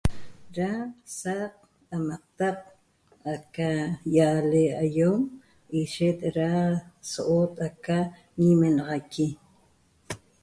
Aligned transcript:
Da 0.55 0.69
saq 1.19 1.53
amatac 1.95 2.59
aca 3.33 3.69
yale 4.15 4.63
ayom 4.85 5.19
ishet 5.81 6.19
da 6.35 6.49
so 7.09 7.21
otaqa 7.41 7.97
nmenaxaqui 8.43 9.27